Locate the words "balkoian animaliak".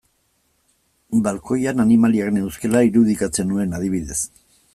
1.27-2.33